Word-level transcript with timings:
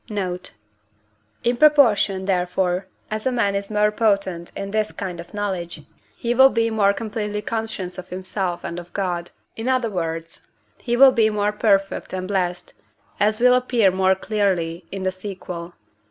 Note. 0.09 0.53
In 1.43 1.57
proportion, 1.57 2.25
therefore, 2.25 2.87
as 3.11 3.27
a 3.27 3.31
man 3.31 3.53
is 3.53 3.69
more 3.69 3.91
potent 3.91 4.51
in 4.55 4.71
this 4.71 4.91
kind 4.91 5.19
of 5.19 5.31
knowledge, 5.31 5.83
he 6.15 6.33
will 6.33 6.49
be 6.49 6.71
more 6.71 6.91
completely 6.91 7.39
conscious 7.43 7.99
of 7.99 8.09
himself 8.09 8.63
and 8.63 8.79
of 8.79 8.91
God; 8.93 9.29
in 9.55 9.69
other 9.69 9.91
words, 9.91 10.47
he 10.79 10.97
will 10.97 11.11
be 11.11 11.29
more 11.29 11.51
perfect 11.51 12.13
and 12.13 12.27
blessed, 12.27 12.73
as 13.19 13.39
will 13.39 13.53
appear 13.53 13.91
more 13.91 14.15
clearly 14.15 14.87
in 14.91 15.03
the 15.03 15.11
sequel. 15.11 15.75